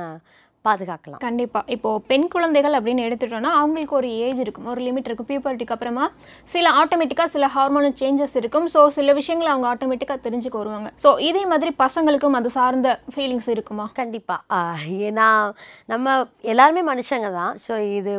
பாதுகாக்கலாம். 0.66 1.20
கண்டிப்பாக 1.26 1.74
இப்போது 1.74 2.02
பெண் 2.10 2.26
குழந்தைகள் 2.34 2.78
அப்படின்னு 2.78 3.04
எடுத்துட்டோம்னா 3.08 3.52
அவங்களுக்கு 3.58 3.96
ஒரு 4.00 4.10
ஏஜ் 4.28 4.40
இருக்கும். 4.44 4.70
ஒரு 4.72 4.82
லிமிட் 4.86 5.08
இருக்கும். 5.10 5.28
பியூபர்ட்டிக்கு 5.32 5.76
அப்புறமா 5.76 6.06
சில 6.54 6.72
ஆட்டோமேட்டிக்காக 6.82 7.32
சில 7.34 7.48
ஹார்மோனல் 7.56 7.96
சேஞ்சஸ் 8.02 8.36
இருக்கும். 8.42 8.66
ஸோ 8.74 8.82
சில 8.98 9.14
விஷயங்களை 9.20 9.50
அவங்க 9.54 9.68
ஆட்டோமேட்டிக்காக 9.74 10.20
தெரிஞ்சுக்க 10.28 10.58
வருவாங்க. 10.64 10.90
ஸோ 11.04 11.12
இதே 11.30 11.44
மாதிரி 11.52 11.74
பசங்களுக்கும் 11.84 12.38
அது 12.40 12.52
சார்ந்த 12.60 13.00
ஃபீலிங்ஸ் 13.16 13.50
இருக்குமா? 13.56 13.86
கண்டிப்பாக 14.00 14.80
ஏன்னா 15.10 15.28
நம்ம 15.94 16.16
எல்லாருமே 16.54 16.84
மனுஷங்க 16.92 17.30
தான். 17.40 17.54
ஸோ 17.68 17.76
இது 18.00 18.16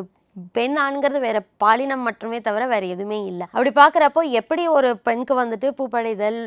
பெண் 0.56 0.76
ஆண்கிறது 0.84 1.20
வேற 1.26 1.38
பாலினம் 1.62 2.04
மட்டுமே 2.08 2.38
தவிர 2.48 2.62
வேற 2.72 2.84
எதுவுமே 2.94 3.18
இல்லை. 3.30 3.46
அப்படி 3.54 3.72
பார்க்குறப்போ 3.80 4.22
எப்படி 4.40 4.62
ஒரு 4.76 4.88
பெண்ணுக்கு 5.06 5.34
வந்துட்டு 5.40 5.68
பூப்படைதல் 5.78 6.38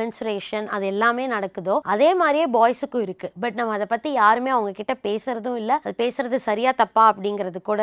மென்சுரேஷன் 0.00 0.66
அது 0.76 0.84
எல்லாமே 0.92 1.26
நடக்குதோ 1.34 1.76
அதே 1.94 2.10
மாதிரியே 2.22 2.46
பாய்ஸுக்கும் 2.56 3.04
இருக்கு. 3.06 3.30
பட் 3.44 3.58
நம்ம 3.60 3.74
அதை 3.78 3.88
பத்தி 3.94 4.12
யாருமே 4.22 4.52
அவங்க 4.56 4.72
கிட்ட 4.80 4.96
பேசுறதும் 5.08 5.58
இல்லை. 5.62 5.78
அது 5.84 5.94
பேசுறது 6.02 6.38
சரியா 6.48 6.72
தப்பா 6.82 7.04
அப்படிங்கிறது 7.12 7.62
கூட 7.70 7.82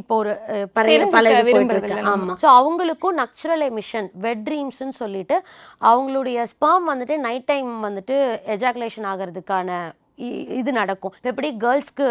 இப்போ 0.00 0.16
ஒரு 0.22 0.34
ஆமா. 2.12 2.34
ஸோ 2.42 2.48
அவங்களுக்கும் 2.58 3.18
நக்சுரல் 3.22 3.64
எமிஷன் 3.70 4.10
வெட் 4.26 4.44
ட்ரீம்ஸ்னு 4.48 4.98
சொல்லிட்டு 5.02 5.38
அவங்களுடைய 5.90 6.38
ஸ்பெர்ம் 6.52 6.86
வந்துட்டு 6.92 7.16
நைட் 7.26 7.48
டைம் 7.50 7.70
வந்துட்டு 7.86 8.16
எஜாகுலேஷன் 8.56 9.08
ஆகிறதுக்கான 9.12 9.80
இது 10.60 10.70
நடக்கும். 10.78 11.12
இப்போ 11.16 11.28
எப்படி 11.32 11.48
கேர்ள்ஸ்க்கு 11.64 12.06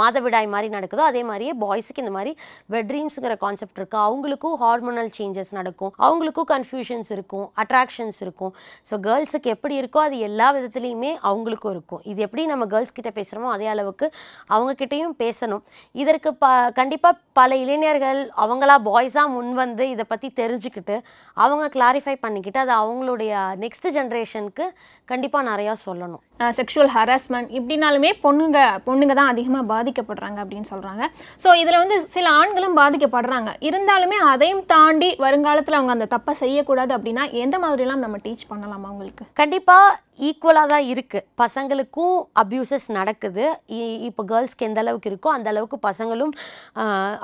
மாதவிடாய் 0.00 0.48
மாதிரி 0.54 0.68
நடக்குதோ 0.76 1.04
அதே 1.10 1.22
மாதிரியே 1.30 1.52
பாய்ஸுக்கு 1.62 2.02
இந்த 2.04 2.12
மாதிரி 2.16 2.32
வெட்ரீம்ஸுங்கிற 2.74 3.36
கான்செப்ட் 3.44 3.78
இருக்குது 3.80 4.02
அவங்களுக்கும் 4.08 4.56
ஹார்மோனல் 4.62 5.10
சேஞ்சஸ் 5.18 5.52
நடக்கும். 5.58 5.92
அவங்களுக்கும் 6.06 6.48
கன்ஃபியூஷன்ஸ் 6.54 7.10
இருக்கும் 7.16 7.46
அட்ராக்ஷன்ஸ் 7.64 8.20
இருக்கும். 8.26 8.52
ஸோ 8.90 8.96
கேர்ள்ஸுக்கு 9.08 9.52
எப்படி 9.56 9.76
இருக்கோ 9.82 10.02
அது 10.06 10.18
எல்லா 10.28 10.48
விதத்துலையுமே 10.58 11.12
அவங்களுக்கும் 11.30 11.74
இருக்கும். 11.76 12.02
இது 12.12 12.20
எப்படி 12.28 12.44
நம்ம 12.52 12.66
கேர்ள்ஸ் 12.74 12.96
கிட்டே 12.98 13.12
பேசுகிறோமோ 13.20 13.50
அதே 13.56 13.68
அளவுக்கு 13.74 14.08
அவங்கக்கிட்டேயும் 14.54 15.16
பேசணும். 15.24 15.64
இதற்கு 16.02 16.32
ப 16.42 16.46
கண்டிப்பாக 16.80 17.20
பல 17.40 17.56
இளைஞர்கள் 17.64 18.20
அவங்களா 18.44 18.76
பாய்ஸாக 18.88 19.32
முன் 19.36 19.52
வந்து 19.62 19.86
இதை 19.94 20.06
பற்றி 20.12 20.30
தெரிஞ்சுக்கிட்டு 20.40 20.96
அவங்க 21.44 21.64
கிளாரிஃபை 21.76 22.16
பண்ணிக்கிட்டு 22.24 22.60
அது 22.64 22.74
அவங்களுடைய 22.82 23.32
நெக்ஸ்ட் 23.64 23.88
ஜென்ரேஷனுக்கு 23.98 24.66
கண்டிப்பாக 25.12 25.48
நிறையா 25.50 25.74
சொல்லணும். 25.86 26.22
செக்ஷுவல் 26.40 26.90
ஹராஸ்மெண்ட் 26.94 27.50
இப்படினாலுமே 27.50 28.10
பொண்ணுங்க 28.22 28.58
பொண்ணுங்க 28.86 29.14
தான் 29.14 29.28
அதிகமாக 29.28 29.68
பாதிக்கப்படுறாங்க 29.74 30.38
அப்படின்னு 30.44 30.70
சொல்கிறாங்க 30.70 31.02
ஸோ 31.44 31.54
இதில் 31.54 31.78
வந்து 31.78 32.00
சில 32.06 32.30
ஆண்களும் 32.30 32.76
பாதிக்கப்படுறாங்க. 32.76 33.50
இருந்தாலுமே 33.60 34.18
அதையும் 34.32 34.66
தாண்டி 34.66 35.16
வருங்காலத்தில் 35.18 35.74
அவங்க 35.74 35.92
அந்த 35.92 36.08
தப்பை 36.16 36.32
செய்யக்கூடாது 36.32 36.94
அப்படின்னா 36.96 37.32
எந்த 37.32 37.58
மாதிரிலாம் 37.58 37.96
நம்ம 37.96 38.16
டீச் 38.16 38.48
பண்ணலாம் 38.48 38.84
அவங்களுக்கு 38.84 39.26
கண்டிப்பாக 39.32 39.96
ஈக்குவலாக 40.18 40.66
தான் 40.66 40.82
இருக்குது 40.82 41.24
பசங்களுக்கும் 41.38 42.16
அப்யூசஸ் 42.42 42.88
நடக்குது. 42.88 43.44
இ- 43.68 44.00
இப்போ 44.00 44.24
கேர்ள்ஸ்க்கு 44.28 44.66
எந்த 44.68 44.80
அளவுக்கு 44.80 45.10
இருக்கோ 45.10 45.28
அந்த 45.28 45.48
அளவுக்கு 45.50 45.78
பசங்களும் 45.88 46.32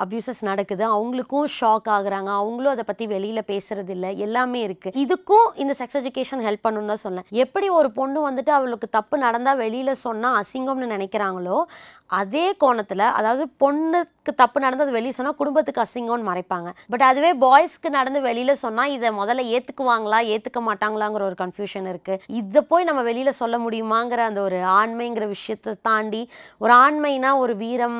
அப்யூசஸ் 0.03 0.41
நடக்குது. 0.41 0.85
அவங்களுக்கும் 0.95 1.47
ஷாக் 1.59 1.87
ஆகுறாங்க. 1.95 2.29
அவங்களும் 2.41 2.71
அதை 2.71 2.83
பற்றி 2.87 3.07
வெளியில் 3.07 3.43
பேசுறது 3.47 3.89
இல்லை 3.89 4.19
எல்லாமே 4.19 4.67
இருக்குது 4.67 4.97
இதுக்கும் 5.05 5.47
இந்த 5.55 5.75
செக்ஸ் 5.77 5.97
எஜுகேஷன் 6.01 6.45
ஹெல்ப் 6.47 6.65
பண்ணணும்னு 6.67 6.85
தான் 6.85 7.05
சொன்னேன். 7.07 7.25
எப்படி 7.29 7.69
ஒரு 7.69 7.91
பொண்ணு 7.91 8.31
வந்துட்டு 8.31 8.49
அவளுக்கு 8.49 8.89
தப்பு 8.89 9.17
நடந்தால் 9.17 9.57
வெளியில் 9.57 9.93
சொன்னால் 9.93 10.41
அசிங்கம்னு 10.41 10.91
நினைக்கிறாங்களோ 10.95 11.63
அதே 12.05 12.55
கோணத்தில் 12.55 12.99
அதாவது 12.99 13.49
பொண்ணு 13.57 13.99
தப்பு 14.29 14.59
நடந்தது 14.59 14.91
வெளியே 14.91 15.13
சொன்னால் 15.17 15.37
குடும்பத்துக்கு 15.39 15.81
அசிங்கம்னு 15.83 16.27
மறைப்பாங்க. 16.29 16.69
பட் 16.91 17.01
அதுவே 17.01 17.31
பாய்ஸ்க்கு 17.43 17.89
நடந்து 17.89 18.19
வெளியில் 18.21 18.53
சொன்னால் 18.55 18.91
இதை 18.91 19.09
முதல்ல 19.11 19.45
ஏற்றுக்குவாங்களா 19.55 20.19
ஏற்றுக்க 20.33 20.61
மாட்டாங்களாங்கிற 20.61 21.23
ஒரு 21.29 21.37
கன்ஃபியூஷன் 21.43 21.87
இருக்குது 21.91 22.21
இதை 22.41 22.61
போய் 22.61 22.83
நம்ம 22.83 23.01
வெளியில் 23.01 23.39
சொல்ல 23.41 23.57
முடியுமாங்கிற 23.57 24.23
அந்த 24.29 24.41
ஒரு 24.41 24.59
ஆண்மைங்கிற 24.79 25.27
விஷயத்தை 25.27 25.73
தாண்டி 25.81 26.21
ஒரு 26.57 26.73
ஆண்மைனா 26.73 27.31
ஒரு 27.37 27.55
வீரம் 27.55 27.99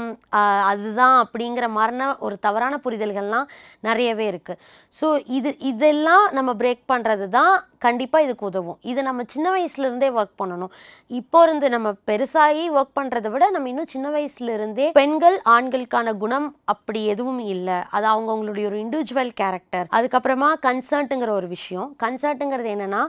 அதுதான் 0.72 1.18
அப்படிங்கிற 1.26 1.68
மரண 1.70 2.18
ஒரு 2.20 2.40
தவறான 2.40 2.80
புரிதல்கள்லாம் 2.86 3.50
நிறையவே 3.80 4.28
இருக்குது 4.32 4.62
ஸோ 5.02 5.20
இது 5.26 5.58
இதெல்லாம் 5.60 6.28
நம்ம 6.34 6.54
பிரேக் 6.54 6.84
பண்ணுறது 6.88 7.28
தான் 7.30 7.54
கண்டிப்பாக 7.86 8.26
இதுக்கு 8.26 8.46
உதவும். 8.50 8.78
இதை 8.92 9.02
நம்ம 9.10 9.24
சின்ன 9.34 9.48
வயசுலேருந்தே 9.56 10.10
ஒர்க் 10.20 10.40
பண்ணணும். 10.42 10.72
இப்போ 11.20 11.40
இருந்து 11.46 11.68
நம்ம 11.76 11.92
பெருசாகி 12.10 12.66
ஒர்க் 12.78 12.96
பண்ணுறதை 13.00 13.32
விட 13.34 13.50
நம்ம 13.56 13.70
இன்னும் 13.74 13.92
சின்ன 13.94 14.10
வயசுலேருந்தே 14.16 14.88
பெண்கள் 15.00 15.38
ஆண்களுக்கான 15.56 16.16
குணம் 16.24 16.48
அப்படி 16.74 17.02
எதுவும் 17.14 17.42
இல்லை. 17.56 17.78
அது 17.98 18.08
அவங்கவுங்களுடைய 18.14 18.66
ஒரு 18.72 18.80
இண்டிவிஜுவல் 18.86 19.32
கேரக்டர் 19.42 19.88
அதுக்கப்புறமா 20.00 20.50
கன்சர்ட்டுங்கிற 20.68 21.32
ஒரு 21.40 21.50
விஷயம். 21.58 21.90
கன்சர்ட்டுங்கிறது 22.06 22.72
என்னென்னா 22.76 23.04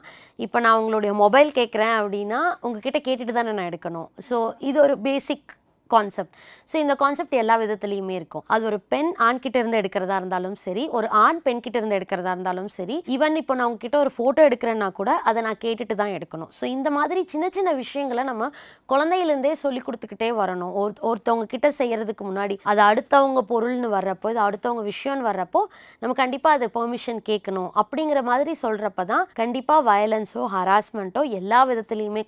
இப்போ 0.46 0.60
நான் 0.66 0.78
உங்களுடைய 0.82 1.14
மொபைல் 1.24 1.50
கேட்குறேன் 1.58 1.96
அப்படின்னா 2.02 2.42
உங்ககிட்ட 2.66 3.00
கேட்டுட்டு 3.08 3.34
தானே 3.40 3.56
நான் 3.58 3.70
எடுக்கணும். 3.72 4.08
ஸோ 4.28 4.38
இது 4.70 4.78
ஒரு 4.86 4.96
பேசிக் 5.08 5.50
கான்செப்ட் 5.94 6.34
ஸோ 6.70 6.76
இந்த 6.84 6.94
கான்செப்ட் 7.02 7.34
எல்லா 7.42 7.56
விதத்துலையுமே 7.62 8.14
இருக்கும். 8.20 8.44
அது 8.54 8.62
ஒரு 8.70 8.78
பெண் 8.92 9.10
ஆண் 9.26 9.40
கிட்ட 9.44 9.56
இருந்து 9.62 9.80
எடுக்கிறதா 9.82 10.16
இருந்தாலும் 10.20 10.56
சரி 10.64 10.84
ஒரு 10.98 11.06
ஆண் 11.24 11.40
பெண் 11.46 11.62
கிட்ட 11.64 11.76
இருந்து 11.80 11.98
எடுக்கிறதா 11.98 12.32
இருந்தாலும் 12.36 12.70
சரி 12.78 12.96
ஈவன் 13.16 13.36
இப்போ 13.42 13.54
நான் 13.58 13.68
உங்ககிட்ட 13.70 13.98
ஒரு 14.04 14.12
ஃபோட்டோ 14.16 14.42
எடுக்கிறேன்னா 14.48 14.88
கூட 15.00 15.10
அதை 15.30 15.42
நான் 15.48 15.60
கேட்டுட்டு 15.64 15.96
தான் 16.02 16.14
எடுக்கணும். 16.18 16.50
ஸோ 16.58 16.64
இந்த 16.76 16.88
மாதிரி 16.98 17.22
சின்ன 17.32 17.46
சின்ன 17.56 17.72
விஷயங்களை 17.82 18.24
நம்ம 18.30 18.50
குழந்தையிலேருந்தே 18.92 19.54
சொல்லி 19.64 19.82
கொடுத்துக்கிட்டே 19.86 20.30
வரணும். 20.42 20.72
ஒரு 20.82 20.94
ஒருத்தவங்க 21.10 21.46
கிட்ட 21.54 21.70
செய்யறதுக்கு 21.80 22.24
முன்னாடி 22.30 22.56
அது 22.72 22.82
அடுத்தவங்க 22.90 23.42
பொருள்னு 23.52 23.90
வர்றப்போ 23.96 24.30
இது 24.34 24.42
அடுத்தவங்க 24.48 24.84
விஷயம்னு 24.92 25.28
வர்றப்போ 25.30 25.62
நம்ம 26.02 26.16
கண்டிப்பாக 26.22 26.58
அது 26.58 26.68
பெர்மிஷன் 26.78 27.22
கேட்கணும். 27.30 27.70
அப்படிங்கிற 27.82 28.22
மாதிரி 28.32 28.54
சொல்கிறப்ப 28.64 29.04
தான் 29.12 29.24
கண்டிப்பாக 29.40 29.86
வயலன்ஸோ 29.90 30.44
ஹராஸ்மெண்ட்டோ 30.56 31.24
எல்லா 31.40 31.60
விதத்துலேயுமே 31.70 32.24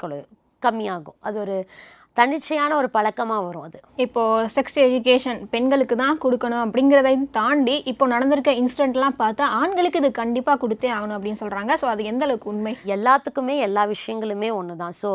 கம்மியாகும். 0.62 1.18
அது 1.28 1.36
ஒரு 1.44 1.56
தன்னிச்சையான 2.18 2.70
ஒரு 2.80 2.88
பழக்கமாக 2.96 3.44
வரும் 3.46 3.64
அது. 3.68 3.78
இப்போ 4.04 4.22
செக்ஸ் 4.56 4.78
எஜுகேஷன் 4.86 5.40
பெண்களுக்கு 5.54 5.94
தான் 6.02 6.20
கொடுக்கணும் 6.24 6.62
அப்படிங்கிறதை 6.64 7.14
தாண்டி 7.38 7.76
இப்போ 7.92 8.04
நடந்திருக்க 8.14 8.52
இன்சிடென்ட்லாம் 8.60 9.16
பார்த்தா 9.22 9.46
ஆண்களுக்கு 9.60 10.00
இது 10.02 10.10
கண்டிப்பாக 10.20 10.58
கொடுத்தே 10.64 10.90
ஆகணும் 10.96 11.16
அப்படின்னு 11.16 11.40
சொல்கிறாங்க 11.42 11.72
ஸோ 11.80 11.88
அது 11.92 12.04
எந்த 12.10 12.24
அளவுக்கு 12.26 12.50
உண்மை? 12.52 12.74
எல்லாத்துக்குமே 12.96 13.56
எல்லா 13.68 13.84
விஷயங்களுமே 13.94 14.50
ஒன்று 14.58 14.76
தான் 14.82 14.94
ஸோ 15.00 15.10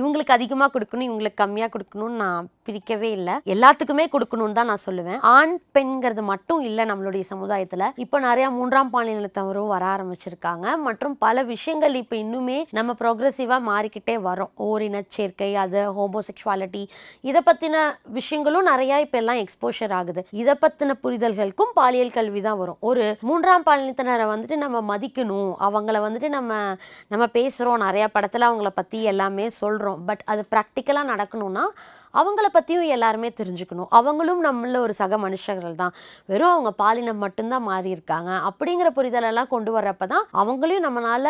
இவங்களுக்கு 0.00 0.36
அதிகமாக 0.38 0.70
கொடுக்கணும் 0.74 1.08
இவங்களுக்கு 1.08 1.40
கம்மியாக 1.42 1.72
கொடுக்கணும்னு 1.76 2.20
நான் 2.24 2.50
பிரிக்கவே 2.66 3.08
இல்லை. 3.18 3.34
எல்லாத்துக்குமே 3.52 4.04
கொடுக்கணும்னு 4.12 4.58
தான் 4.58 4.70
நான் 4.72 4.84
சொல்லுவேன். 4.86 5.18
ஆண் 5.36 5.54
பெண்கிறது 5.76 6.22
மட்டும் 6.32 6.60
இல்லை 6.68 6.84
நம்மளுடைய 6.90 7.24
சமுதாயத்தில். 7.30 7.86
இப்போ 8.04 8.16
நிறையா 8.26 8.48
மூன்றாம் 8.58 8.92
பாலினத்தவரும் 8.92 9.72
வர 9.74 9.84
ஆரம்பிச்சிருக்காங்க. 9.94 10.66
மற்றும் 10.86 11.16
பல 11.24 11.42
விஷயங்கள் 11.54 11.96
இப்போ 12.02 12.16
இன்னுமே 12.24 12.58
நம்ம 12.78 12.96
ப்ரோக்ரெசிவாக 13.00 13.68
மாறிக்கிட்டே 13.70 14.16
வரோம். 14.28 14.52
ஓரினச் 14.68 15.12
சேர்க்கை 15.16 15.50
அது 15.64 15.80
செக்ஷுவாலிட்டி 16.42 16.82
இதை 17.20 17.40
பற்றின 17.46 17.76
விஷயங்களும் 18.18 18.66
நிறையா 18.66 18.96
இப்போ 19.04 19.18
எல்லாம் 19.18 19.40
எக்ஸ்போஷர் 19.44 19.92
ஆகுது. 19.98 20.22
இதை 20.30 20.54
பற்றின 20.62 20.94
புரிதல்களுக்கும் 21.02 21.72
பாலியல் 21.74 22.14
கல்வி 22.18 22.40
தான் 22.40 22.58
வரும். 22.58 22.78
ஒரு 22.80 23.04
மூன்றாம் 23.20 23.66
பாலினத்தினரை 23.66 24.26
வந்துட்டு 24.34 24.56
நம்ம 24.56 24.98
மதிக்கணும். 24.98 25.52
அவங்கள 25.68 25.98
வந்துட்டு 26.06 26.28
நம்ம 26.28 26.52
நம்ம 27.08 27.24
பேசுகிறோம் 27.38 27.84
நிறையா 27.86 28.06
படத்தில் 28.12 28.48
அவங்கள 28.50 28.70
பற்றி 28.74 29.02
எல்லாமே 29.02 29.48
சொல்கிறோம் 29.62 30.00
பட் 30.04 30.22
அது 30.24 30.44
ப்ராக்டிக்கலாக 30.54 31.10
நடக்கணும்னா 31.12 31.64
அவங்கள 32.20 32.46
பற்றியும் 32.56 32.88
எல்லாருமே 32.96 33.28
தெரிஞ்சுக்கணும். 33.40 33.88
அவங்களும் 33.98 34.40
நம்மள 34.46 34.78
ஒரு 34.86 34.94
சக 35.00 35.18
மனுஷர்கள் 35.24 35.74
தான். 35.82 35.92
வெறும் 36.32 36.52
அவங்க 36.54 36.70
பாலினம் 36.82 37.22
மட்டும்தான் 37.24 37.66
மாறி 37.70 37.90
இருக்காங்க. 37.96 38.30
அப்படிங்கிற 38.48 38.88
புரிதலெல்லாம் 38.98 39.50
கொண்டு 39.54 39.70
வர்றப்ப 39.76 40.06
தான் 40.14 40.24
அவங்களையும் 40.42 40.86
நம்மளால 40.86 41.28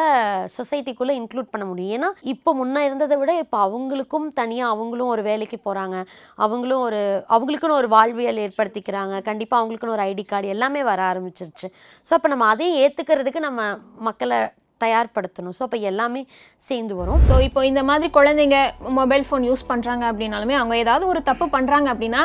சொசைட்டிக்குள்ளே 0.56 1.16
இன்க்ளூட் 1.20 1.52
பண்ண 1.52 1.66
முடியும். 1.70 1.94
ஏன்னா 1.98 2.10
இப்போ 2.34 2.52
முன்ன 2.60 2.84
இருந்ததை 2.88 3.18
விட 3.22 3.34
இப்போ 3.44 3.58
அவங்களுக்கும் 3.66 4.28
தனியாக 4.40 4.74
அவங்களும் 4.76 5.12
ஒரு 5.14 5.24
வேலைக்கு 5.30 5.58
போகிறாங்க 5.68 5.98
அவங்களும் 6.46 6.84
ஒரு 6.88 7.02
அவங்களுக்குன்னு 7.34 7.80
ஒரு 7.82 7.90
வாழ்வியல் 7.96 8.42
ஏற்படுத்திக்கிறாங்க. 8.46 9.14
கண்டிப்பாக 9.30 9.60
அவங்களுக்குன்னு 9.62 9.96
ஒரு 9.98 10.06
ஐடி 10.10 10.26
கார்டு 10.32 10.54
எல்லாமே 10.56 10.82
வர 10.90 11.02
ஆரம்பிச்சிருச்சு. 11.12 11.68
ஸோ 12.08 12.12
அப்போ 12.18 12.30
நம்ம 12.34 12.48
அதையும் 12.54 12.80
ஏற்றுக்கிறதுக்கு 12.84 13.46
நம்ம 13.48 13.62
மக்களை 14.08 14.40
தயார்படுத்தணும். 14.84 15.54
ஸோ 15.58 15.62
அப்போ 15.66 15.78
எல்லாமே 15.90 16.22
சேர்ந்து 16.68 16.94
வரும். 17.00 17.20
ஸோ 17.28 17.34
இப்போ 17.46 17.60
இந்த 17.70 17.82
மாதிரி 17.88 18.08
குழந்தைங்க 18.18 18.58
மொபைல் 18.98 19.26
ஃபோன் 19.28 19.46
யூஸ் 19.50 19.64
பண்ணுறாங்க 19.70 20.04
அப்படின்னாலுமே 20.10 20.56
அவங்க 20.60 20.76
ஏதாவது 20.84 21.06
ஒரு 21.12 21.22
தப்பு 21.30 21.48
பண்ணுறாங்க 21.56 21.88
அப்படின்னா 21.94 22.22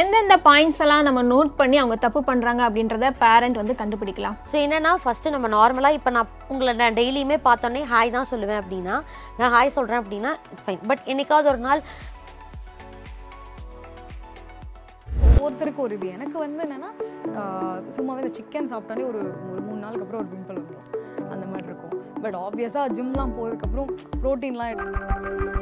எந்தெந்த 0.00 0.34
பாயிண்ட்ஸ் 0.48 0.82
எல்லாம் 0.84 1.06
நம்ம 1.08 1.24
நோட் 1.32 1.50
பண்ணி 1.60 1.78
அவங்க 1.82 1.98
தப்பு 2.06 2.22
பண்ணுறாங்க 2.30 2.62
அப்படின்றத 2.68 3.06
பேரண்ட் 3.24 3.60
வந்து 3.62 3.74
கண்டுபிடிக்கலாம். 3.80 4.36
ஸோ 4.52 4.56
என்னன்னா 4.66 4.92
ஃபஸ்ட்டு 5.04 5.34
நம்ம 5.36 5.48
நார்மலாக 5.56 5.98
இப்போ 5.98 6.12
நான் 6.18 6.30
உங்களை 6.52 6.74
நான் 6.82 6.98
டெய்லியுமே 7.00 7.38
பார்த்தோன்னே 7.48 7.82
ஹாய் 7.94 8.14
தான் 8.18 8.30
சொல்லுவேன் 8.34 8.60
அப்படின்னா 8.62 8.96
நான் 9.40 9.52
ஹாய் 9.56 9.76
சொல்கிறேன் 9.78 10.02
அப்படின்னா 10.04 10.32
ஃபைன் 10.62 10.86
பட் 10.92 11.04
என்னைக்காவது 11.12 11.52
ஒரு 11.54 11.62
நாள் 11.68 11.82
ஒவ்வொருத்தருக்கும் 15.42 15.84
ஒரு 15.84 15.94
இது. 15.96 16.06
எனக்கு 16.16 16.36
வந்து 16.42 16.64
என்னன்னா 16.64 16.88
சும்மாவே 17.96 18.22
இந்த 18.22 18.32
சிக்கன் 18.38 18.68
சாப்பிட்டாலே 18.72 19.04
ஒரு 19.10 19.20
ஒரு 19.50 19.60
மூணு 19.66 19.80
நாளுக்கு 19.84 20.04
அப்புறம் 20.04 20.20
ஒரு 20.22 20.30
பிம்பிள் 20.32 20.58
வந்துடும் 20.58 20.88
அந்த 21.32 21.44
மாதிரி 21.50 21.59
பட் 22.22 22.38
ஆப்வியஸாக 22.40 22.92
ஜிம்லாம் 22.94 23.34
போகிறதுக்கப்புறம் 23.36 23.90
ப்ரோட்டீன்லாம் 24.20 25.59